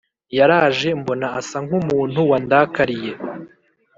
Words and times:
Yaraje 0.37 0.89
mbona 0.99 1.27
asa 1.39 1.57
nk’umuntu 1.65 2.19
wandakariye 2.29 3.11